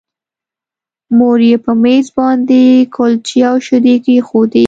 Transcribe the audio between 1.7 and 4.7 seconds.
مېز باندې کلچې او شیدې کېښودې